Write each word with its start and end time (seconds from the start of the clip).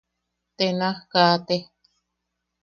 Te 0.61 0.67
naj 0.79 0.97
kaate. 1.11 1.55